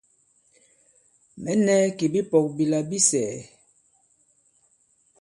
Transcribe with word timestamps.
Mɛ̌ 1.43 1.53
nɛ̄ 1.65 1.81
kì 1.97 2.05
bipɔ̄k 2.13 2.45
bila 2.55 2.79
bi 2.89 2.97
sɛ̀ɛ̀. 3.09 3.41